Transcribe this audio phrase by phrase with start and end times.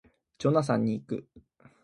[0.39, 1.27] ジョナサンに行く